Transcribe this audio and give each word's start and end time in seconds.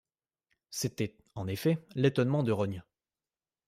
C’était, 0.71 1.15
en 1.35 1.45
effet, 1.47 1.77
l’étonnement 1.93 2.41
de 2.41 2.51
Rognes. 2.51 2.83